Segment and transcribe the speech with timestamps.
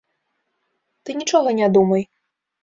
[1.03, 2.03] Ты нічога не думай.